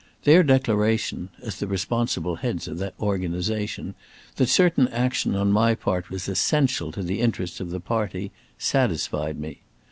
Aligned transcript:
Their 0.23 0.41
declaration, 0.41 1.29
as 1.43 1.59
the 1.59 1.67
responsible 1.67 2.37
heads 2.37 2.67
of 2.67 2.79
the 2.79 2.91
organization, 2.99 3.93
that 4.37 4.49
certain 4.49 4.87
action 4.87 5.35
on 5.35 5.51
my 5.51 5.75
part 5.75 6.09
was 6.09 6.27
essential 6.27 6.91
to 6.93 7.03
the 7.03 7.19
interests 7.21 7.59
of 7.59 7.69
the 7.69 7.79
party, 7.79 8.31
satisfied 8.57 9.39
me. 9.39 9.61